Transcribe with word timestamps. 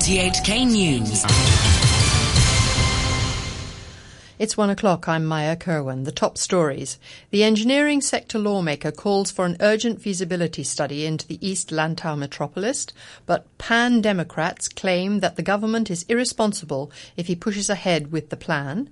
RTHK 0.00 0.66
News. 0.66 1.24
It's 4.38 4.56
one 4.56 4.70
o'clock. 4.70 5.06
I'm 5.06 5.26
Maya 5.26 5.56
Kerwin. 5.56 6.04
The 6.04 6.10
top 6.10 6.38
stories. 6.38 6.98
The 7.28 7.44
engineering 7.44 8.00
sector 8.00 8.38
lawmaker 8.38 8.92
calls 8.92 9.30
for 9.30 9.44
an 9.44 9.58
urgent 9.60 10.00
feasibility 10.00 10.62
study 10.62 11.04
into 11.04 11.26
the 11.28 11.46
East 11.46 11.68
Lantau 11.68 12.16
metropolis, 12.16 12.86
but 13.26 13.46
pan 13.58 14.00
Democrats 14.00 14.70
claim 14.70 15.20
that 15.20 15.36
the 15.36 15.42
government 15.42 15.90
is 15.90 16.06
irresponsible 16.08 16.90
if 17.18 17.26
he 17.26 17.36
pushes 17.36 17.68
ahead 17.68 18.10
with 18.10 18.30
the 18.30 18.38
plan. 18.38 18.88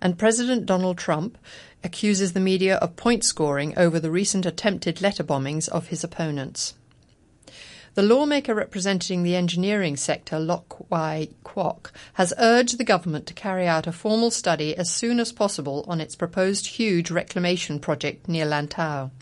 And 0.00 0.18
President 0.18 0.64
Donald 0.64 0.96
Trump 0.96 1.36
accuses 1.84 2.32
the 2.32 2.40
media 2.40 2.76
of 2.76 2.96
point 2.96 3.24
scoring 3.24 3.76
over 3.76 4.00
the 4.00 4.10
recent 4.10 4.46
attempted 4.46 5.02
letter 5.02 5.22
bombings 5.22 5.68
of 5.68 5.88
his 5.88 6.02
opponents. 6.02 6.72
The 7.96 8.02
lawmaker 8.02 8.54
representing 8.54 9.22
the 9.22 9.36
engineering 9.36 9.96
sector, 9.96 10.38
Lo 10.38 10.64
Wai 10.90 11.30
Kwok, 11.46 11.92
has 12.12 12.34
urged 12.36 12.76
the 12.76 12.84
government 12.84 13.26
to 13.26 13.32
carry 13.32 13.66
out 13.66 13.86
a 13.86 13.90
formal 13.90 14.30
study 14.30 14.76
as 14.76 14.90
soon 14.90 15.18
as 15.18 15.32
possible 15.32 15.82
on 15.88 15.98
its 15.98 16.14
proposed 16.14 16.66
huge 16.66 17.10
reclamation 17.10 17.78
project 17.80 18.28
near 18.28 18.44
Lantau. 18.44 19.12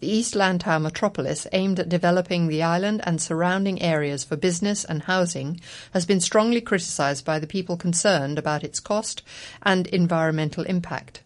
The 0.00 0.10
East 0.10 0.34
Lantau 0.34 0.80
metropolis, 0.82 1.46
aimed 1.52 1.78
at 1.78 1.88
developing 1.88 2.48
the 2.48 2.60
island 2.60 3.02
and 3.04 3.22
surrounding 3.22 3.80
areas 3.80 4.24
for 4.24 4.34
business 4.34 4.84
and 4.84 5.02
housing, 5.02 5.60
has 5.92 6.04
been 6.04 6.20
strongly 6.20 6.60
criticised 6.60 7.24
by 7.24 7.38
the 7.38 7.46
people 7.46 7.76
concerned 7.76 8.36
about 8.36 8.64
its 8.64 8.80
cost 8.80 9.22
and 9.62 9.86
environmental 9.86 10.64
impact. 10.64 11.22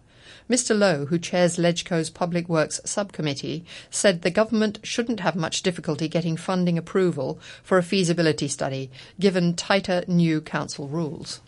Mr. 0.52 0.79
Lo, 0.79 1.06
who 1.06 1.19
chairs 1.19 1.56
LegCo's 1.56 2.11
Public 2.11 2.47
Works 2.47 2.79
Subcommittee, 2.84 3.65
said 3.88 4.20
the 4.20 4.30
government 4.30 4.78
shouldn't 4.83 5.20
have 5.20 5.34
much 5.34 5.62
difficulty 5.62 6.09
getting 6.09 6.37
funding 6.37 6.77
approval 6.77 7.38
for 7.62 7.78
a 7.78 7.83
feasibility 7.83 8.47
study, 8.48 8.91
given 9.19 9.55
tighter 9.55 10.05
new 10.06 10.42
council 10.42 10.89
rules. 10.89 11.41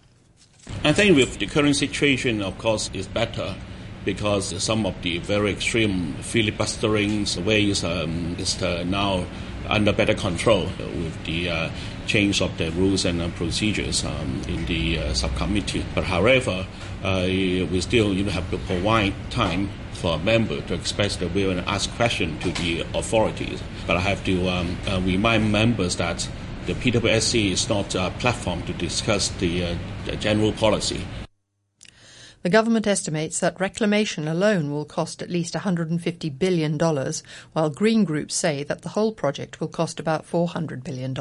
I 0.84 0.94
think 0.94 1.16
with 1.16 1.38
the 1.38 1.46
current 1.46 1.76
situation, 1.76 2.40
of 2.40 2.56
course, 2.56 2.88
is 2.94 3.06
better 3.06 3.54
because 4.06 4.62
some 4.62 4.86
of 4.86 4.94
the 5.02 5.18
very 5.18 5.52
extreme 5.52 6.14
filibustering 6.22 7.26
ways 7.44 7.84
um, 7.84 8.36
is 8.38 8.62
uh, 8.62 8.84
now 8.84 9.26
under 9.68 9.92
better 9.92 10.14
control 10.14 10.66
with 10.78 11.24
the 11.24 11.50
uh, 11.50 11.70
change 12.06 12.40
of 12.40 12.56
the 12.58 12.70
rules 12.72 13.04
and 13.04 13.20
uh, 13.20 13.28
procedures 13.30 14.04
um, 14.04 14.42
in 14.48 14.66
the 14.66 14.98
uh, 14.98 15.14
subcommittee. 15.14 15.84
But 15.94 16.04
however, 16.04 16.66
uh, 17.02 17.24
we 17.26 17.80
still 17.80 18.12
you 18.12 18.24
have 18.26 18.50
to 18.50 18.58
provide 18.58 19.14
time 19.30 19.70
for 19.92 20.16
a 20.16 20.18
member 20.18 20.60
to 20.60 20.74
express 20.74 21.16
their 21.16 21.28
will 21.28 21.50
and 21.50 21.60
ask 21.60 21.90
questions 21.96 22.42
to 22.42 22.50
the 22.52 22.82
authorities. 22.94 23.62
But 23.86 23.96
I 23.96 24.00
have 24.00 24.24
to 24.24 24.48
um, 24.48 24.76
uh, 24.86 25.00
remind 25.02 25.50
members 25.50 25.96
that 25.96 26.28
the 26.66 26.74
PWSC 26.74 27.52
is 27.52 27.68
not 27.68 27.94
a 27.94 28.10
platform 28.18 28.62
to 28.62 28.72
discuss 28.72 29.28
the, 29.28 29.64
uh, 29.64 29.74
the 30.06 30.16
general 30.16 30.52
policy. 30.52 31.06
The 32.44 32.50
government 32.50 32.86
estimates 32.86 33.40
that 33.40 33.58
reclamation 33.58 34.28
alone 34.28 34.70
will 34.70 34.84
cost 34.84 35.22
at 35.22 35.30
least 35.30 35.54
$150 35.54 36.38
billion, 36.38 36.78
while 37.54 37.70
green 37.70 38.04
groups 38.04 38.34
say 38.34 38.62
that 38.64 38.82
the 38.82 38.90
whole 38.90 39.12
project 39.12 39.60
will 39.60 39.68
cost 39.68 39.98
about 39.98 40.26
$400 40.30 40.84
billion. 40.84 41.14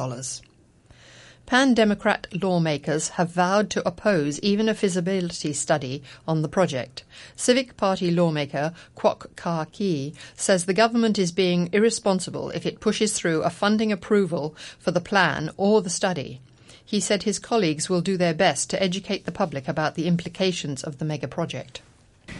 Pan 1.46 1.74
Democrat 1.74 2.28
lawmakers 2.34 3.08
have 3.16 3.32
vowed 3.32 3.70
to 3.70 3.88
oppose 3.88 4.38
even 4.42 4.68
a 4.68 4.74
feasibility 4.74 5.54
study 5.54 6.04
on 6.28 6.42
the 6.42 6.50
project. 6.50 7.06
Civic 7.38 7.78
Party 7.78 8.12
lawmaker 8.12 8.74
Kwok 8.98 9.34
Ka 9.38 9.64
Ki 9.72 10.14
says 10.36 10.66
the 10.66 10.74
government 10.74 11.18
is 11.18 11.32
being 11.32 11.70
irresponsible 11.72 12.50
if 12.50 12.66
it 12.66 12.82
pushes 12.82 13.14
through 13.14 13.44
a 13.44 13.50
funding 13.50 13.94
approval 13.94 14.58
for 14.78 14.92
the 14.92 15.00
plan 15.00 15.52
or 15.56 15.82
the 15.82 15.90
study. 15.90 16.42
He 16.86 17.00
said 17.00 17.24
his 17.24 17.40
colleagues 17.40 17.90
will 17.90 18.02
do 18.02 18.18
their 18.18 18.34
best 18.34 18.70
to 18.70 18.82
educate 18.82 19.26
the 19.26 19.32
public 19.32 19.68
about 19.68 19.96
the 19.96 20.08
implications 20.08 20.84
of 20.84 21.00
the 21.00 21.06
mega 21.06 21.28
project. 21.28 21.82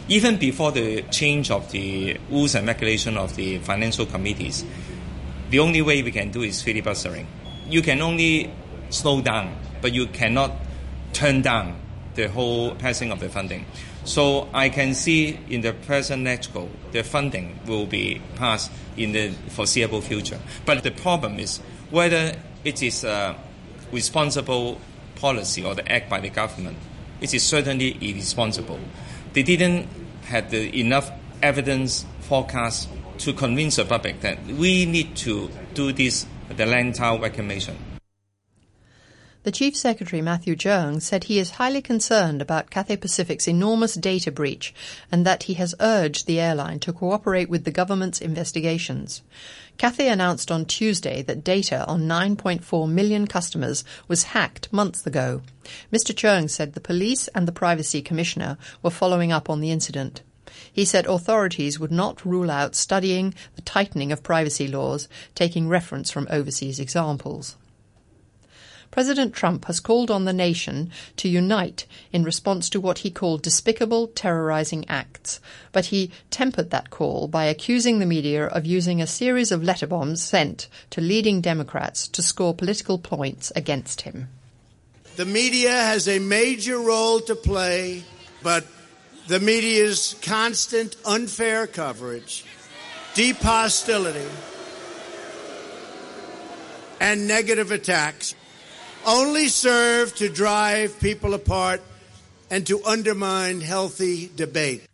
Even 0.08 0.36
before 0.36 0.72
the 0.72 1.02
change 1.10 1.50
of 1.50 1.70
the 1.72 2.18
rules 2.30 2.54
and 2.54 2.66
regulation 2.66 3.16
of 3.16 3.36
the 3.36 3.58
financial 3.58 4.06
committees, 4.06 4.64
the 5.50 5.58
only 5.58 5.82
way 5.82 6.02
we 6.02 6.10
can 6.10 6.30
do 6.30 6.42
is 6.42 6.62
filibustering. 6.62 7.26
You 7.68 7.82
can 7.82 8.00
only 8.02 8.52
slow 8.90 9.20
down, 9.20 9.56
but 9.80 9.92
you 9.92 10.06
cannot 10.06 10.52
turn 11.12 11.42
down 11.42 11.80
the 12.14 12.28
whole 12.28 12.74
passing 12.74 13.10
of 13.10 13.20
the 13.20 13.28
funding. 13.28 13.66
So 14.04 14.48
I 14.52 14.68
can 14.68 14.94
see 14.94 15.38
in 15.48 15.62
the 15.62 15.72
present 15.72 16.26
LegCo, 16.26 16.68
the 16.92 17.02
funding 17.02 17.58
will 17.66 17.86
be 17.86 18.20
passed 18.36 18.70
in 18.96 19.12
the 19.12 19.30
foreseeable 19.48 20.02
future. 20.02 20.38
But 20.66 20.82
the 20.82 20.90
problem 20.90 21.38
is 21.38 21.58
whether 21.90 22.36
it 22.64 22.82
is 22.82 23.04
a 23.04 23.36
responsible 23.94 24.80
policy 25.14 25.64
or 25.64 25.74
the 25.74 25.90
act 25.90 26.10
by 26.10 26.20
the 26.20 26.28
government. 26.28 26.76
It 27.20 27.32
is 27.32 27.42
certainly 27.42 27.96
irresponsible. 28.00 28.80
They 29.32 29.42
didn't 29.42 29.88
have 30.26 30.50
the 30.50 30.78
enough 30.78 31.10
evidence 31.42 32.04
forecast 32.20 32.88
to 33.18 33.32
convince 33.32 33.76
the 33.76 33.84
public 33.84 34.20
that 34.20 34.44
we 34.46 34.84
need 34.86 35.16
to 35.16 35.48
do 35.74 35.92
this, 35.92 36.26
the 36.48 36.64
Lantau 36.64 37.20
reclamation. 37.20 37.93
The 39.44 39.52
Chief 39.52 39.76
Secretary, 39.76 40.22
Matthew 40.22 40.56
Cheung, 40.56 41.02
said 41.02 41.24
he 41.24 41.38
is 41.38 41.50
highly 41.60 41.82
concerned 41.82 42.40
about 42.40 42.70
Cathay 42.70 42.96
Pacific's 42.96 43.46
enormous 43.46 43.92
data 43.92 44.32
breach 44.32 44.72
and 45.12 45.26
that 45.26 45.42
he 45.42 45.54
has 45.54 45.74
urged 45.80 46.26
the 46.26 46.40
airline 46.40 46.78
to 46.80 46.94
cooperate 46.94 47.50
with 47.50 47.64
the 47.64 47.70
government's 47.70 48.22
investigations. 48.22 49.20
Cathay 49.76 50.08
announced 50.08 50.50
on 50.50 50.64
Tuesday 50.64 51.20
that 51.20 51.44
data 51.44 51.84
on 51.86 52.08
9.4 52.08 52.88
million 52.88 53.26
customers 53.26 53.84
was 54.08 54.32
hacked 54.32 54.72
months 54.72 55.06
ago. 55.06 55.42
Mr. 55.92 56.14
Cheung 56.14 56.48
said 56.48 56.72
the 56.72 56.80
police 56.80 57.28
and 57.34 57.46
the 57.46 57.52
Privacy 57.52 58.00
Commissioner 58.00 58.56
were 58.82 58.88
following 58.88 59.30
up 59.30 59.50
on 59.50 59.60
the 59.60 59.70
incident. 59.70 60.22
He 60.72 60.86
said 60.86 61.04
authorities 61.04 61.78
would 61.78 61.92
not 61.92 62.24
rule 62.24 62.50
out 62.50 62.74
studying 62.74 63.34
the 63.56 63.62
tightening 63.62 64.10
of 64.10 64.22
privacy 64.22 64.68
laws, 64.68 65.06
taking 65.34 65.68
reference 65.68 66.10
from 66.10 66.28
overseas 66.30 66.80
examples. 66.80 67.56
President 68.94 69.34
Trump 69.34 69.64
has 69.64 69.80
called 69.80 70.08
on 70.08 70.24
the 70.24 70.32
nation 70.32 70.88
to 71.16 71.28
unite 71.28 71.84
in 72.12 72.22
response 72.22 72.70
to 72.70 72.80
what 72.80 72.98
he 72.98 73.10
called 73.10 73.42
despicable 73.42 74.06
terrorizing 74.06 74.88
acts, 74.88 75.40
but 75.72 75.86
he 75.86 76.12
tempered 76.30 76.70
that 76.70 76.90
call 76.90 77.26
by 77.26 77.46
accusing 77.46 77.98
the 77.98 78.06
media 78.06 78.46
of 78.46 78.64
using 78.64 79.02
a 79.02 79.06
series 79.08 79.50
of 79.50 79.64
letter 79.64 79.88
bombs 79.88 80.22
sent 80.22 80.68
to 80.90 81.00
leading 81.00 81.40
Democrats 81.40 82.06
to 82.06 82.22
score 82.22 82.54
political 82.54 82.96
points 82.96 83.50
against 83.56 84.02
him. 84.02 84.28
The 85.16 85.24
media 85.24 85.72
has 85.72 86.06
a 86.06 86.20
major 86.20 86.78
role 86.78 87.18
to 87.22 87.34
play, 87.34 88.04
but 88.44 88.64
the 89.26 89.40
media's 89.40 90.14
constant 90.22 90.94
unfair 91.04 91.66
coverage, 91.66 92.44
deep 93.14 93.38
hostility, 93.38 94.30
and 97.00 97.26
negative 97.26 97.72
attacks 97.72 98.36
only 99.06 99.48
serve 99.48 100.14
to 100.16 100.28
drive 100.28 100.98
people 101.00 101.34
apart 101.34 101.80
and 102.50 102.66
to 102.66 102.84
undermine 102.84 103.60
healthy 103.60 104.30
debate. 104.36 104.86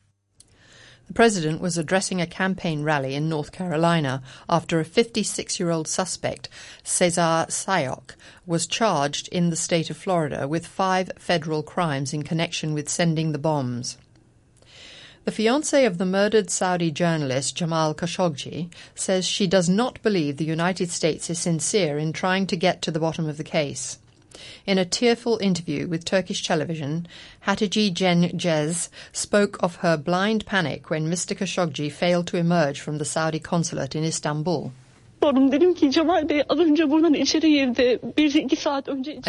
The 1.11 1.15
president 1.15 1.61
was 1.61 1.77
addressing 1.77 2.21
a 2.21 2.27
campaign 2.27 2.85
rally 2.85 3.17
in 3.17 3.29
North 3.29 3.51
Carolina 3.51 4.23
after 4.49 4.79
a 4.79 4.85
56 4.85 5.59
year 5.59 5.71
old 5.71 5.89
suspect, 5.89 6.49
Cesar 6.85 7.47
Sayoc, 7.49 8.15
was 8.47 8.67
charged 8.67 9.27
in 9.29 9.51
the 9.51 9.57
state 9.57 9.91
of 9.91 9.97
Florida 9.97 10.47
with 10.47 10.67
five 10.67 11.11
federal 11.19 11.63
crimes 11.63 12.13
in 12.13 12.23
connection 12.23 12.75
with 12.75 12.89
sending 12.89 13.33
the 13.33 13.39
bombs. 13.39 13.99
The 15.25 15.33
fiancée 15.33 15.87
of 15.87 15.99
the 15.99 16.07
murdered 16.07 16.51
Saudi 16.51 16.91
journalist 16.91 17.55
Jamal 17.55 17.95
Khashoggi 17.95 18.73
says 18.95 19.27
she 19.27 19.47
does 19.47 19.69
not 19.69 20.03
believe 20.03 20.39
the 20.39 20.45
United 20.45 20.91
States 20.91 21.29
is 21.29 21.39
sincere 21.39 21.99
in 21.99 22.13
trying 22.13 22.47
to 22.47 22.57
get 22.57 22.81
to 22.83 22.91
the 22.91 22.99
bottom 22.99 23.29
of 23.29 23.37
the 23.37 23.45
case. 23.45 24.00
In 24.67 24.79
a 24.79 24.85
tearful 24.85 25.39
interview 25.39 25.87
with 25.89 26.05
Turkish 26.05 26.43
television, 26.47 27.09
Hatice 27.47 27.93
Cengiz 27.93 28.89
spoke 29.13 29.63
of 29.63 29.77
her 29.77 29.97
blind 29.97 30.47
panic 30.47 30.91
when 30.91 31.11
Mr. 31.11 31.37
Khashoggi 31.37 31.91
failed 31.91 32.27
to 32.29 32.37
emerge 32.37 32.81
from 32.81 32.99
the 32.99 33.05
Saudi 33.05 33.39
consulate 33.39 33.97
in 33.97 34.05
Istanbul. 34.05 34.73
I 35.23 35.33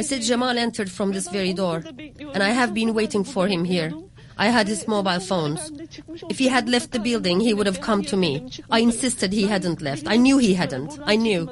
said 0.02 0.22
Jamal 0.22 0.58
entered 0.58 0.90
from 0.92 1.12
this 1.12 1.28
very 1.28 1.54
door, 1.54 1.84
and 2.34 2.42
I 2.42 2.50
have 2.50 2.74
been 2.74 2.94
waiting 2.94 3.24
for 3.26 3.48
him 3.48 3.66
here. 3.66 3.92
I 4.38 4.48
had 4.48 4.68
his 4.68 4.88
mobile 4.88 5.20
phones. 5.20 5.72
If 6.30 6.40
he 6.40 6.48
had 6.48 6.70
left 6.70 6.92
the 6.92 7.00
building, 7.00 7.42
he 7.42 7.54
would 7.54 7.68
have 7.68 7.82
come 7.82 8.04
to 8.04 8.18
me. 8.18 8.50
I 8.70 8.80
insisted 8.80 9.34
he 9.34 9.48
hadn't 9.48 9.82
left. 9.82 10.08
I 10.08 10.16
knew 10.18 10.38
he 10.38 10.54
hadn't. 10.54 10.98
I 11.04 11.16
knew. 11.16 11.52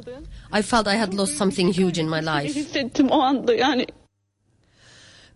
I 0.52 0.64
felt 0.64 0.88
I 0.88 0.96
had 0.96 1.14
lost 1.14 1.38
something 1.38 1.72
huge 1.72 2.00
in 2.00 2.10
my 2.10 2.22
life. 2.22 2.54
The 2.54 3.94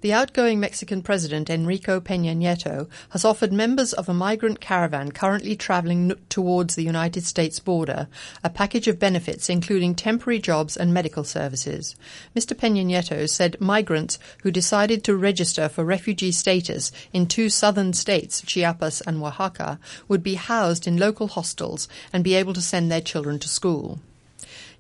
The 0.01 0.11
outgoing 0.11 0.59
Mexican 0.59 1.03
president 1.03 1.51
Enrique 1.51 1.99
Peña 1.99 2.35
Nieto 2.35 2.89
has 3.11 3.23
offered 3.23 3.53
members 3.53 3.93
of 3.93 4.09
a 4.09 4.13
migrant 4.13 4.59
caravan 4.59 5.11
currently 5.11 5.55
traveling 5.55 6.13
towards 6.29 6.73
the 6.73 6.83
United 6.83 7.25
States 7.25 7.59
border 7.59 8.07
a 8.43 8.49
package 8.49 8.87
of 8.87 8.97
benefits 8.97 9.49
including 9.49 9.93
temporary 9.93 10.39
jobs 10.39 10.75
and 10.75 10.93
medical 10.93 11.23
services. 11.23 11.95
Mr. 12.35 12.55
Peña 12.55 12.83
Nieto 12.83 13.29
said 13.29 13.61
migrants 13.61 14.17
who 14.41 14.49
decided 14.49 15.03
to 15.03 15.15
register 15.15 15.69
for 15.69 15.85
refugee 15.85 16.31
status 16.31 16.91
in 17.13 17.27
two 17.27 17.49
southern 17.49 17.93
states, 17.93 18.41
Chiapas 18.41 19.01
and 19.01 19.21
Oaxaca, 19.23 19.79
would 20.07 20.23
be 20.23 20.33
housed 20.35 20.87
in 20.87 20.97
local 20.97 21.27
hostels 21.27 21.87
and 22.11 22.23
be 22.23 22.33
able 22.33 22.53
to 22.53 22.61
send 22.61 22.91
their 22.91 22.99
children 22.99 23.37
to 23.37 23.47
school. 23.47 24.01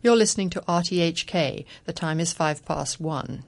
You're 0.03 0.17
listening 0.17 0.49
to 0.49 0.61
RTHK. 0.67 1.63
The 1.85 1.93
time 1.93 2.19
is 2.19 2.33
five 2.33 2.65
past 2.65 2.99
one. 2.99 3.45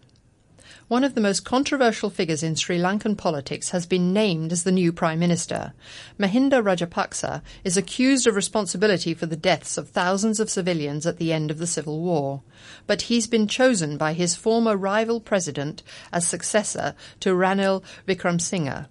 One 0.88 1.04
of 1.04 1.14
the 1.14 1.20
most 1.20 1.44
controversial 1.44 2.10
figures 2.10 2.44
in 2.44 2.56
Sri 2.56 2.80
Lankan 2.80 3.18
politics 3.18 3.72
has 3.72 3.86
been 3.86 4.14
named 4.14 4.54
as 4.54 4.64
the 4.64 4.72
new 4.72 4.94
Prime 4.94 5.20
Minister. 5.20 5.74
Mahinda 6.18 6.64
Rajapaksa 6.64 7.42
is 7.66 7.76
accused 7.76 8.26
of 8.26 8.38
responsibility 8.38 9.14
for 9.14 9.26
the 9.26 9.36
deaths 9.36 9.78
of 9.78 9.90
thousands 9.90 10.40
of 10.40 10.50
civilians 10.50 11.06
at 11.06 11.18
the 11.18 11.34
end 11.34 11.52
of 11.52 11.58
the 11.58 11.68
civil 11.68 12.00
war. 12.00 12.42
But 12.88 13.02
he's 13.02 13.28
been 13.28 13.50
chosen 13.50 13.98
by 13.98 14.14
his 14.14 14.38
former 14.38 14.78
rival 14.78 15.20
president 15.20 15.84
as 16.14 16.26
successor 16.26 16.96
to 17.20 17.36
Ranil 17.36 17.84
Wickremesinghe. 18.08 18.88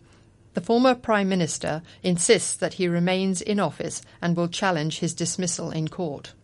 The 0.52 0.61
former 0.61 0.94
Prime 0.94 1.31
Minister 1.31 1.81
insists 2.02 2.55
that 2.56 2.75
he 2.75 2.88
remains 2.88 3.40
in 3.40 3.58
office 3.58 4.02
and 4.20 4.37
will 4.37 4.49
challenge 4.49 4.99
his 4.99 5.14
dismissal 5.14 5.70
in 5.70 5.88
court. 5.88 6.34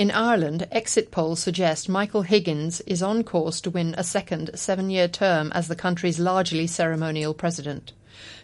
In 0.00 0.10
Ireland, 0.10 0.66
exit 0.72 1.10
polls 1.10 1.40
suggest 1.40 1.86
Michael 1.86 2.22
Higgins 2.22 2.80
is 2.86 3.02
on 3.02 3.22
course 3.22 3.60
to 3.60 3.68
win 3.68 3.94
a 3.98 4.02
second 4.02 4.50
seven 4.54 4.88
year 4.88 5.08
term 5.08 5.52
as 5.52 5.68
the 5.68 5.76
country's 5.76 6.18
largely 6.18 6.66
ceremonial 6.66 7.34
president. 7.34 7.92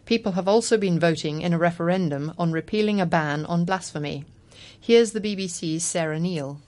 People 0.04 0.32
have 0.32 0.48
also 0.48 0.76
been 0.76 1.00
voting 1.00 1.40
in 1.40 1.54
a 1.54 1.58
referendum 1.58 2.34
on 2.36 2.52
repealing 2.52 3.00
a 3.00 3.06
ban 3.06 3.46
on 3.46 3.64
blasphemy. 3.64 4.26
Here's 4.78 5.12
the 5.12 5.20
BBC's 5.22 5.82
Sarah 5.82 6.20
Neal 6.20 6.60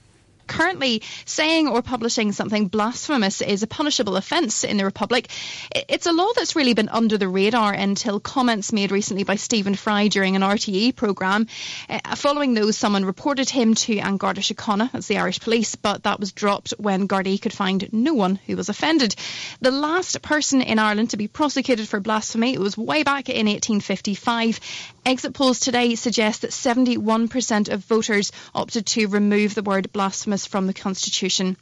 currently 0.48 1.02
saying 1.24 1.68
or 1.68 1.82
publishing 1.82 2.32
something 2.32 2.66
blasphemous 2.66 3.40
is 3.40 3.62
a 3.62 3.66
punishable 3.66 4.16
offence 4.16 4.64
in 4.64 4.76
the 4.76 4.84
Republic. 4.84 5.28
It's 5.70 6.06
a 6.06 6.12
law 6.12 6.32
that's 6.34 6.56
really 6.56 6.74
been 6.74 6.88
under 6.88 7.18
the 7.18 7.28
radar 7.28 7.72
until 7.72 8.18
comments 8.18 8.72
made 8.72 8.90
recently 8.90 9.24
by 9.24 9.36
Stephen 9.36 9.74
Fry 9.74 10.08
during 10.08 10.34
an 10.34 10.42
RTE 10.42 10.96
programme. 10.96 11.46
Uh, 11.88 12.16
following 12.16 12.54
those, 12.54 12.76
someone 12.76 13.04
reported 13.04 13.48
him 13.50 13.74
to 13.74 13.98
An 13.98 14.16
Garda 14.16 14.40
Síochána, 14.40 14.90
that's 14.90 15.06
the 15.06 15.18
Irish 15.18 15.40
police, 15.40 15.76
but 15.76 16.02
that 16.02 16.18
was 16.18 16.32
dropped 16.32 16.74
when 16.78 17.06
Gardaí 17.06 17.40
could 17.40 17.52
find 17.52 17.88
no 17.92 18.14
one 18.14 18.36
who 18.46 18.56
was 18.56 18.68
offended. 18.68 19.14
The 19.60 19.70
last 19.70 20.22
person 20.22 20.62
in 20.62 20.78
Ireland 20.78 21.10
to 21.10 21.16
be 21.16 21.28
prosecuted 21.28 21.88
for 21.88 22.00
blasphemy 22.00 22.58
was 22.58 22.78
way 22.78 23.02
back 23.02 23.28
in 23.28 23.46
1855. 23.46 24.60
Exit 25.04 25.32
polls 25.34 25.60
today 25.60 25.94
suggest 25.94 26.42
that 26.42 26.50
71% 26.50 27.68
of 27.70 27.84
voters 27.84 28.30
opted 28.54 28.86
to 28.86 29.08
remove 29.08 29.54
the 29.54 29.62
word 29.62 29.92
blasphemous 29.92 30.37
from 30.46 30.66
the 30.66 30.74
Constitution. 30.74 31.56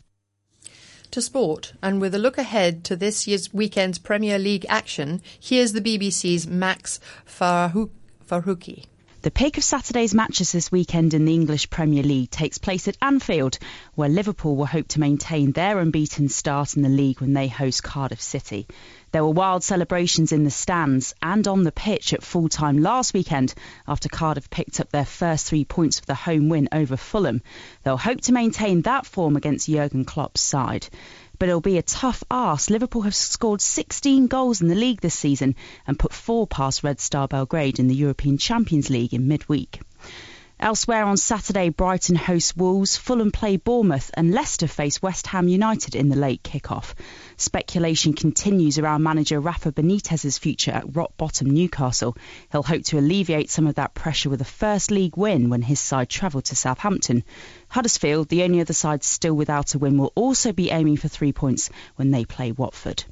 To 1.12 1.22
sport, 1.22 1.72
and 1.82 2.00
with 2.00 2.14
a 2.14 2.18
look 2.18 2.36
ahead 2.36 2.82
to 2.84 2.96
this 2.96 3.26
year's 3.26 3.54
weekend's 3.54 3.98
Premier 3.98 4.38
League 4.38 4.66
action, 4.68 5.22
here's 5.38 5.72
the 5.72 5.80
BBC's 5.80 6.46
Maz 6.46 6.98
Farookhi. 7.26 8.84
The 9.26 9.32
pick 9.32 9.58
of 9.58 9.64
Saturday's 9.64 10.14
matches 10.14 10.52
this 10.52 10.70
weekend 10.70 11.12
in 11.12 11.24
the 11.24 11.34
English 11.34 11.68
Premier 11.68 12.04
League 12.04 12.30
takes 12.30 12.58
place 12.58 12.86
at 12.86 12.96
Anfield, 13.02 13.58
where 13.96 14.08
Liverpool 14.08 14.54
will 14.54 14.66
hope 14.66 14.86
to 14.90 15.00
maintain 15.00 15.50
their 15.50 15.80
unbeaten 15.80 16.28
start 16.28 16.76
in 16.76 16.82
the 16.82 16.88
league 16.88 17.20
when 17.20 17.32
they 17.32 17.48
host 17.48 17.82
Cardiff 17.82 18.20
City. 18.20 18.68
There 19.10 19.24
were 19.24 19.30
wild 19.30 19.64
celebrations 19.64 20.30
in 20.30 20.44
the 20.44 20.50
stands 20.52 21.12
and 21.20 21.48
on 21.48 21.64
the 21.64 21.72
pitch 21.72 22.12
at 22.12 22.22
full 22.22 22.48
time 22.48 22.78
last 22.78 23.14
weekend 23.14 23.52
after 23.88 24.08
Cardiff 24.08 24.48
picked 24.48 24.78
up 24.78 24.90
their 24.90 25.04
first 25.04 25.48
three 25.48 25.64
points 25.64 25.98
for 25.98 26.06
the 26.06 26.14
home 26.14 26.48
win 26.48 26.68
over 26.70 26.96
Fulham. 26.96 27.42
They'll 27.82 27.96
hope 27.96 28.20
to 28.20 28.32
maintain 28.32 28.82
that 28.82 29.06
form 29.06 29.34
against 29.34 29.66
Jurgen 29.66 30.04
Klopp's 30.04 30.40
side 30.40 30.88
but 31.38 31.48
it'll 31.48 31.60
be 31.60 31.78
a 31.78 31.82
tough 31.82 32.22
ask. 32.30 32.70
Liverpool 32.70 33.02
have 33.02 33.14
scored 33.14 33.60
16 33.60 34.26
goals 34.26 34.60
in 34.60 34.68
the 34.68 34.74
league 34.74 35.00
this 35.00 35.14
season 35.14 35.54
and 35.86 35.98
put 35.98 36.12
four 36.12 36.46
past 36.46 36.84
Red 36.84 37.00
Star 37.00 37.28
Belgrade 37.28 37.78
in 37.78 37.88
the 37.88 37.94
European 37.94 38.38
Champions 38.38 38.90
League 38.90 39.14
in 39.14 39.28
midweek. 39.28 39.80
Elsewhere 40.58 41.04
on 41.04 41.18
Saturday, 41.18 41.68
Brighton 41.68 42.16
host 42.16 42.56
Wolves, 42.56 42.96
Fulham 42.96 43.30
play 43.30 43.58
Bournemouth, 43.58 44.10
and 44.14 44.32
Leicester 44.32 44.66
face 44.66 45.02
West 45.02 45.26
Ham 45.26 45.48
United 45.48 45.94
in 45.94 46.08
the 46.08 46.16
late 46.16 46.42
kick-off. 46.42 46.94
Speculation 47.36 48.14
continues 48.14 48.78
around 48.78 49.02
manager 49.02 49.38
Rafa 49.38 49.70
Benitez's 49.70 50.38
future 50.38 50.70
at 50.70 50.96
rock 50.96 51.12
bottom 51.18 51.50
Newcastle. 51.50 52.16
He'll 52.50 52.62
hope 52.62 52.84
to 52.84 52.98
alleviate 52.98 53.50
some 53.50 53.66
of 53.66 53.74
that 53.74 53.92
pressure 53.92 54.30
with 54.30 54.40
a 54.40 54.46
first 54.46 54.90
league 54.90 55.18
win 55.18 55.50
when 55.50 55.60
his 55.60 55.78
side 55.78 56.08
travel 56.08 56.40
to 56.40 56.56
Southampton. 56.56 57.22
Huddersfield, 57.68 58.30
the 58.30 58.42
only 58.42 58.62
other 58.62 58.72
side 58.72 59.04
still 59.04 59.34
without 59.34 59.74
a 59.74 59.78
win, 59.78 59.98
will 59.98 60.12
also 60.14 60.54
be 60.54 60.70
aiming 60.70 60.96
for 60.96 61.08
three 61.08 61.34
points 61.34 61.68
when 61.96 62.10
they 62.10 62.24
play 62.24 62.52
Watford. 62.52 63.04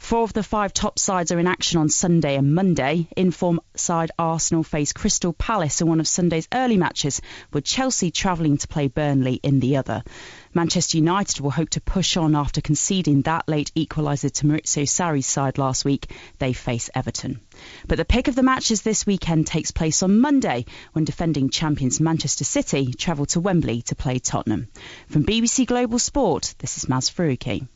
Four 0.00 0.24
of 0.24 0.32
the 0.32 0.42
five 0.42 0.72
top 0.72 0.98
sides 0.98 1.30
are 1.30 1.38
in 1.38 1.46
action 1.46 1.78
on 1.78 1.90
Sunday 1.90 2.36
and 2.36 2.54
Monday. 2.54 3.06
Inform 3.16 3.60
side 3.76 4.10
Arsenal 4.18 4.64
face 4.64 4.94
Crystal 4.94 5.34
Palace 5.34 5.82
in 5.82 5.88
one 5.88 6.00
of 6.00 6.08
Sunday's 6.08 6.48
early 6.52 6.78
matches, 6.78 7.20
with 7.52 7.64
Chelsea 7.64 8.10
travelling 8.10 8.56
to 8.56 8.66
play 8.66 8.88
Burnley 8.88 9.34
in 9.34 9.60
the 9.60 9.76
other. 9.76 10.02
Manchester 10.54 10.96
United 10.96 11.40
will 11.40 11.50
hope 11.50 11.68
to 11.70 11.82
push 11.82 12.16
on 12.16 12.34
after 12.34 12.62
conceding 12.62 13.22
that 13.22 13.46
late 13.46 13.70
equaliser 13.76 14.32
to 14.32 14.46
Maurizio 14.46 14.88
Sarri's 14.88 15.26
side 15.26 15.58
last 15.58 15.84
week. 15.84 16.10
They 16.38 16.54
face 16.54 16.90
Everton. 16.94 17.38
But 17.86 17.98
the 17.98 18.06
pick 18.06 18.26
of 18.26 18.34
the 18.34 18.42
matches 18.42 18.80
this 18.80 19.06
weekend 19.06 19.46
takes 19.46 19.70
place 19.70 20.02
on 20.02 20.18
Monday 20.18 20.64
when 20.92 21.04
defending 21.04 21.50
champions 21.50 22.00
Manchester 22.00 22.44
City 22.44 22.94
travel 22.94 23.26
to 23.26 23.40
Wembley 23.40 23.82
to 23.82 23.94
play 23.94 24.18
Tottenham. 24.18 24.68
From 25.08 25.26
BBC 25.26 25.66
Global 25.66 25.98
Sport, 25.98 26.54
this 26.58 26.78
is 26.78 26.86
Maz 26.86 27.12
Farookhi 27.12 27.68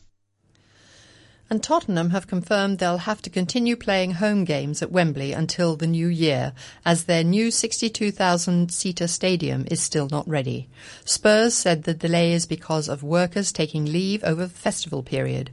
and 1.49 1.61
Tottenham 1.61 2.09
have 2.09 2.27
confirmed 2.27 2.79
they'll 2.79 2.97
have 2.97 3.21
to 3.21 3.29
continue 3.29 3.75
playing 3.75 4.13
home 4.13 4.45
games 4.45 4.81
at 4.81 4.91
Wembley 4.91 5.31
until 5.31 5.75
the 5.75 5.85
new 5.85 6.07
year, 6.07 6.53
as 6.83 7.03
their 7.03 7.23
new 7.23 7.49
62,000-seater 7.49 9.07
stadium 9.07 9.65
is 9.69 9.79
still 9.79 10.07
not 10.09 10.27
ready. 10.27 10.67
Spurs 11.05 11.53
said 11.53 11.83
the 11.83 11.93
delay 11.93 12.33
is 12.33 12.47
because 12.47 12.89
of 12.89 13.03
workers 13.03 13.51
taking 13.51 13.85
leave 13.85 14.23
over 14.23 14.47
the 14.47 14.49
festival 14.49 15.03
period. 15.03 15.51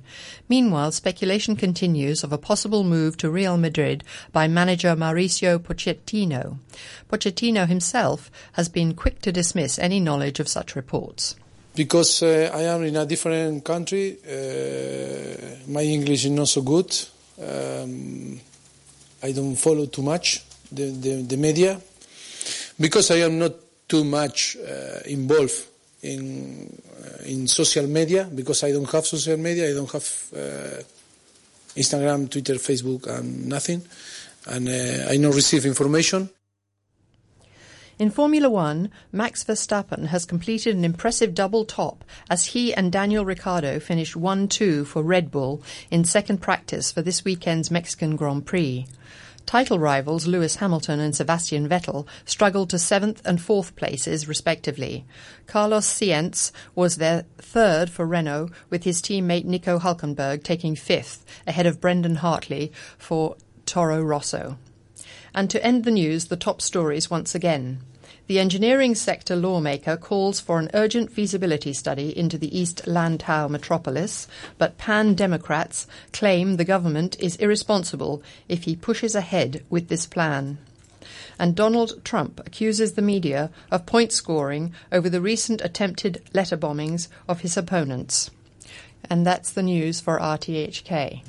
Meanwhile, 0.48 0.92
speculation 0.92 1.56
continues 1.56 2.24
of 2.24 2.32
a 2.32 2.38
possible 2.38 2.84
move 2.84 3.18
to 3.18 3.30
Real 3.30 3.58
Madrid 3.58 4.02
by 4.32 4.48
manager 4.48 4.96
Mauricio 4.96 5.58
Pochettino. 5.58 6.58
Pochettino 7.10 7.68
himself 7.68 8.30
has 8.52 8.68
been 8.68 8.94
quick 8.94 9.20
to 9.20 9.30
dismiss 9.30 9.78
any 9.78 10.00
knowledge 10.00 10.40
of 10.40 10.48
such 10.48 10.74
reports 10.74 11.36
because 11.74 12.22
uh, 12.22 12.50
I 12.52 12.62
am 12.62 12.82
in 12.84 12.96
a 12.96 13.06
different 13.06 13.64
country. 13.64 14.18
Uh, 14.24 15.70
my 15.70 15.82
English 15.82 16.24
is 16.26 16.30
not 16.30 16.48
so 16.48 16.62
good. 16.62 16.94
Um, 17.40 18.38
I 19.22 19.32
don't 19.32 19.56
follow 19.56 19.86
too 19.86 20.02
much 20.02 20.42
the, 20.70 20.90
the, 20.90 21.22
the, 21.22 21.36
media 21.36 21.80
because 22.78 23.10
I 23.10 23.16
am 23.16 23.38
not 23.38 23.52
too 23.88 24.04
much 24.04 24.56
uh, 24.56 25.00
involved 25.06 25.66
in 26.02 26.68
uh, 27.02 27.24
in 27.24 27.46
social 27.46 27.86
media 27.86 28.28
because 28.34 28.64
I 28.64 28.72
don't 28.72 28.90
have 28.90 29.06
social 29.06 29.36
media. 29.36 29.70
I 29.70 29.74
don't 29.74 29.90
have 29.90 30.28
uh, 30.34 30.82
Instagram, 31.76 32.30
Twitter, 32.30 32.54
Facebook, 32.54 33.06
and 33.06 33.48
nothing, 33.48 33.82
and 34.46 34.68
uh, 34.68 35.10
I 35.10 35.16
don't 35.16 35.34
receive 35.34 35.66
information. 35.66 36.28
In 37.98 38.10
Formula 38.10 38.48
One, 38.48 38.90
Max 39.12 39.44
Verstappen 39.44 40.06
has 40.06 40.24
completed 40.24 40.74
an 40.74 40.84
impressive 40.84 41.34
double 41.34 41.66
top 41.66 42.04
as 42.30 42.46
he 42.46 42.72
and 42.72 42.90
Daniel 42.90 43.24
Ricciardo 43.24 43.78
finished 43.80 44.14
1-2 44.14 44.86
for 44.86 45.02
Red 45.02 45.30
Bull 45.30 45.62
in 45.90 46.04
second 46.04 46.38
practice 46.38 46.90
for 46.90 47.02
this 47.02 47.22
weekend's 47.24 47.70
Mexican 47.70 48.16
Grand 48.16 48.46
Prix. 48.46 48.86
Title 49.44 49.78
rivals 49.78 50.26
Lewis 50.26 50.56
Hamilton 50.56 51.00
and 51.00 51.14
Sebastian 51.14 51.68
Vettel 51.68 52.06
struggled 52.24 52.70
to 52.70 52.78
seventh 52.78 53.20
and 53.26 53.40
fourth 53.40 53.76
places, 53.76 54.26
respectively. 54.26 55.04
Carlos 55.46 55.86
Sainz 55.86 56.50
was 56.74 56.96
their 56.96 57.26
third 57.36 57.90
for 57.90 58.06
Renault, 58.06 58.50
with 58.70 58.84
his 58.84 59.02
teammate 59.02 59.44
Nico 59.44 59.78
Hulkenberg 59.78 60.42
taking 60.42 60.74
fifth, 60.76 61.26
ahead 61.46 61.66
of 61.66 61.80
Brendan 61.80 62.16
Hartley 62.16 62.72
for 62.96 63.36
Toro 63.66 64.00
Rosso. 64.00 64.56
And 65.34 65.48
to 65.50 65.64
end 65.64 65.84
the 65.84 65.90
news, 65.90 66.26
the 66.26 66.36
top 66.36 66.60
stories 66.60 67.10
once 67.10 67.34
again. 67.34 67.80
The 68.28 68.38
engineering 68.38 68.94
sector 68.94 69.34
lawmaker 69.34 69.96
calls 69.96 70.38
for 70.38 70.58
an 70.58 70.70
urgent 70.74 71.10
feasibility 71.10 71.72
study 71.72 72.16
into 72.16 72.38
the 72.38 72.56
East 72.56 72.82
Lantau 72.86 73.48
metropolis, 73.48 74.28
but 74.58 74.78
pan 74.78 75.14
Democrats 75.14 75.86
claim 76.12 76.56
the 76.56 76.64
government 76.64 77.16
is 77.18 77.36
irresponsible 77.36 78.22
if 78.48 78.64
he 78.64 78.76
pushes 78.76 79.14
ahead 79.14 79.64
with 79.68 79.88
this 79.88 80.06
plan. 80.06 80.58
And 81.38 81.56
Donald 81.56 82.04
Trump 82.04 82.40
accuses 82.46 82.92
the 82.92 83.02
media 83.02 83.50
of 83.70 83.86
point 83.86 84.12
scoring 84.12 84.72
over 84.92 85.08
the 85.08 85.20
recent 85.20 85.60
attempted 85.60 86.22
letter 86.32 86.56
bombings 86.56 87.08
of 87.28 87.40
his 87.40 87.56
opponents. 87.56 88.30
And 89.10 89.26
that's 89.26 89.50
the 89.50 89.64
news 89.64 90.00
for 90.00 90.20
RTHK. 90.20 91.22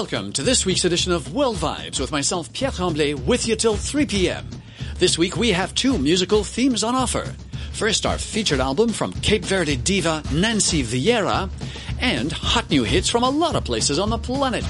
Welcome 0.00 0.32
to 0.32 0.42
this 0.42 0.64
week's 0.64 0.86
edition 0.86 1.12
of 1.12 1.34
World 1.34 1.56
Vibes 1.56 2.00
with 2.00 2.10
myself, 2.10 2.50
Pierre 2.54 2.70
Tremblay, 2.70 3.12
with 3.12 3.46
you 3.46 3.54
till 3.54 3.76
3 3.76 4.06
p.m. 4.06 4.48
This 4.96 5.18
week 5.18 5.36
we 5.36 5.50
have 5.50 5.74
two 5.74 5.98
musical 5.98 6.42
themes 6.42 6.82
on 6.82 6.94
offer. 6.94 7.26
First, 7.72 8.06
our 8.06 8.16
featured 8.16 8.60
album 8.60 8.94
from 8.94 9.12
Cape 9.12 9.44
Verde 9.44 9.76
diva 9.76 10.22
Nancy 10.32 10.82
Vieira, 10.82 11.50
and 12.00 12.32
hot 12.32 12.70
new 12.70 12.82
hits 12.82 13.10
from 13.10 13.24
a 13.24 13.28
lot 13.28 13.56
of 13.56 13.64
places 13.64 13.98
on 13.98 14.08
the 14.08 14.16
planet. 14.16 14.64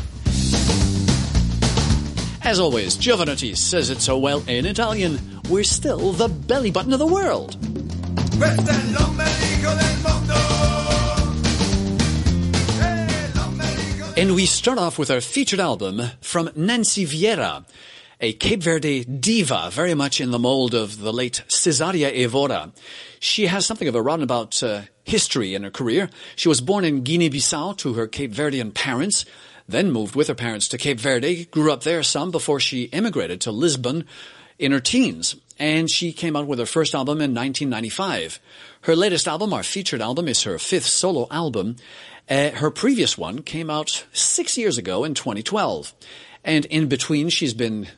As 2.43 2.59
always, 2.59 2.97
Jovanotti 2.97 3.57
says 3.57 3.89
it 3.91 4.01
so 4.01 4.19
well 4.19 4.43
in 4.49 4.67
Italian. 4.67 5.21
We're 5.49 5.63
still 5.63 6.11
the 6.11 6.29
belly 6.29 6.73
button 6.73 6.93
of 6.93 6.99
the 6.99 7.07
world. 7.07 7.57
And 14.17 14.35
we 14.35 14.45
start 14.45 14.77
off 14.77 14.99
with 14.99 15.11
our 15.11 15.21
featured 15.21 15.61
album 15.61 16.03
from 16.21 16.51
Nancy 16.55 17.07
Vieira, 17.07 17.65
a 18.21 18.33
Cape 18.35 18.63
Verde 18.63 19.05
diva, 19.05 19.71
very 19.73 19.95
much 19.95 20.21
in 20.21 20.31
the 20.31 20.39
mold 20.39 20.75
of 20.75 20.99
the 20.99 21.13
late 21.13 21.43
Cesaria 21.49 22.13
Evora. 22.13 22.73
She 23.19 23.47
has 23.47 23.65
something 23.65 23.89
of 23.89 23.95
a 23.95 24.03
roundabout 24.03 24.63
uh, 24.63 24.83
history 25.05 25.55
in 25.55 25.63
her 25.63 25.71
career. 25.71 26.11
She 26.37 26.49
was 26.49 26.61
born 26.61 26.85
in 26.85 27.03
Guinea-Bissau 27.03 27.79
to 27.79 27.95
her 27.95 28.07
Cape 28.07 28.33
Verdean 28.33 28.75
parents, 28.75 29.25
then 29.67 29.91
moved 29.91 30.15
with 30.15 30.29
her 30.29 30.35
parents 30.35 30.69
to 30.69 30.79
Cape 30.79 31.01
Verde, 31.01 31.47
grew 31.47 31.73
up 31.73 31.85
there 31.85 32.03
some 32.03 32.31
before 32.31 32.61
she 32.61 32.85
immigrated 32.85 33.41
to 33.43 33.53
Lisbon 33.53 34.05
in 34.61 34.73
her 34.73 34.81
teens, 34.81 35.35
and 35.59 35.91
she 35.91 36.13
came 36.13 36.37
out 36.37 36.47
with 36.47 36.59
her 36.59 36.67
first 36.67 36.95
album 36.95 37.19
in 37.19 37.35
1995. 37.35 38.39
Her 38.83 38.95
latest 38.95 39.27
album, 39.27 39.53
our 39.53 39.63
featured 39.63 40.03
album, 40.03 40.29
is 40.29 40.43
her 40.45 40.59
fifth 40.59 40.87
solo 40.87 41.27
album. 41.31 41.77
Uh, 42.29 42.51
her 42.51 42.71
previous 42.71 43.19
one 43.19 43.43
came 43.43 43.71
out 43.71 44.05
six 44.13 44.57
years 44.57 44.79
ago 44.79 45.03
in 45.03 45.15
2012. 45.15 45.93
And 46.45 46.67
in 46.67 46.89
between, 46.89 47.31
she's 47.31 47.55
been 47.55 47.89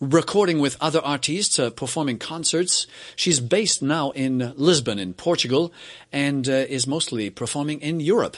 recording 0.00 0.60
with 0.60 0.76
other 0.80 1.00
artists, 1.00 1.58
uh, 1.58 1.70
performing 1.70 2.18
concerts. 2.18 2.86
She's 3.16 3.40
based 3.40 3.82
now 3.82 4.10
in 4.10 4.52
Lisbon, 4.56 4.98
in 4.98 5.14
Portugal, 5.14 5.72
and 6.12 6.48
uh, 6.48 6.52
is 6.52 6.86
mostly 6.86 7.30
performing 7.30 7.80
in 7.80 8.00
Europe. 8.00 8.36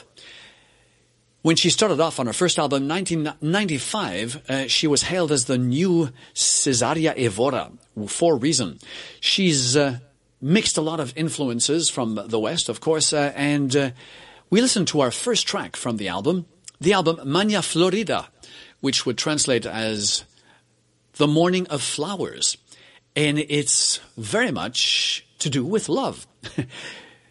When 1.43 1.57
she 1.57 1.69
started 1.69 1.99
off 1.99 2.21
on 2.21 2.27
her 2.27 2.33
first 2.33 2.57
album, 2.57 2.87
1995, 2.87 4.49
uh, 4.49 4.67
she 4.67 4.87
was 4.87 5.03
hailed 5.03 5.29
as 5.29 5.43
the 5.43 5.57
new 5.57 6.09
Cesaria 6.33 7.13
Evora 7.17 7.69
for 8.07 8.37
reason. 8.37 8.79
She's 9.19 9.75
uh, 9.75 9.99
mixed 10.41 10.77
a 10.77 10.81
lot 10.81 11.01
of 11.01 11.11
influences 11.17 11.89
from 11.89 12.15
the 12.15 12.39
West, 12.39 12.69
of 12.69 12.79
course, 12.79 13.11
uh, 13.11 13.33
and 13.35 13.75
uh, 13.75 13.91
we 14.49 14.61
listened 14.61 14.87
to 14.87 15.01
our 15.01 15.11
first 15.11 15.45
track 15.45 15.75
from 15.75 15.97
the 15.97 16.07
album, 16.07 16.45
the 16.79 16.93
album 16.93 17.19
Manhã 17.25 17.61
Florida, 17.61 18.29
which 18.79 19.05
would 19.05 19.17
translate 19.17 19.65
as 19.65 20.23
the 21.15 21.27
morning 21.27 21.67
of 21.67 21.81
flowers. 21.81 22.55
And 23.17 23.37
it's 23.37 23.99
very 24.15 24.51
much 24.51 25.25
to 25.39 25.49
do 25.49 25.65
with 25.65 25.89
love. 25.89 26.25